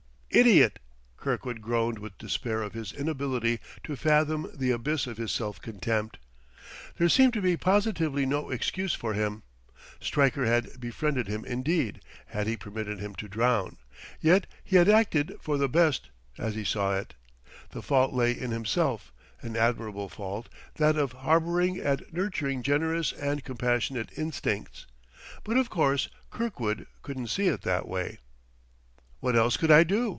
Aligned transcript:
Idiot! 0.33 0.79
Kirkwood 1.17 1.61
groaned 1.61 1.99
with 1.99 2.17
despair 2.17 2.61
of 2.61 2.71
his 2.71 2.93
inability 2.93 3.59
to 3.83 3.97
fathom 3.97 4.49
the 4.55 4.71
abyss 4.71 5.05
of 5.05 5.17
his 5.17 5.29
self 5.33 5.59
contempt. 5.61 6.19
There 6.97 7.09
seemed 7.09 7.33
to 7.33 7.41
be 7.41 7.57
positively 7.57 8.25
no 8.25 8.49
excuse 8.49 8.93
for 8.93 9.13
him. 9.13 9.43
Stryker 9.99 10.45
had 10.45 10.79
befriended 10.79 11.27
him 11.27 11.43
indeed, 11.43 11.99
had 12.27 12.47
he 12.47 12.55
permitted 12.55 12.97
him 12.99 13.13
to 13.15 13.27
drown. 13.27 13.75
Yet 14.21 14.47
he 14.63 14.77
had 14.77 14.87
acted 14.87 15.35
for 15.41 15.57
the 15.57 15.67
best, 15.67 16.07
as 16.37 16.55
he 16.55 16.63
saw 16.63 16.95
it. 16.97 17.13
The 17.71 17.81
fault 17.81 18.13
lay 18.13 18.31
in 18.31 18.51
himself: 18.51 19.11
an 19.41 19.57
admirable 19.57 20.07
fault, 20.07 20.47
that 20.75 20.95
of 20.95 21.11
harboring 21.11 21.77
and 21.81 22.05
nurturing 22.09 22.63
generous 22.63 23.11
and 23.11 23.43
compassionate 23.43 24.17
instincts. 24.17 24.85
But, 25.43 25.57
of 25.57 25.69
course, 25.69 26.07
Kirkwood 26.29 26.87
couldn't 27.01 27.27
see 27.27 27.47
it 27.47 27.63
that 27.63 27.85
way. 27.85 28.19
"What 29.19 29.35
else 29.35 29.55
could 29.57 29.69
I 29.71 29.83
do?" 29.83 30.07